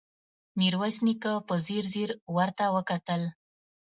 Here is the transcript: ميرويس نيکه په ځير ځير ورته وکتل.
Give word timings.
ميرويس 0.59 0.97
نيکه 1.05 1.33
په 1.47 1.55
ځير 1.65 1.83
ځير 1.93 2.09
ورته 2.35 2.65
وکتل. 2.75 3.21